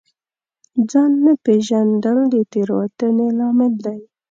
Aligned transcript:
ځان 0.89 1.11
نه 1.25 1.33
پېژندل 1.43 2.17
د 2.33 2.35
تېروتنې 2.51 3.27
لامل 3.37 3.73
دی. 3.85 3.99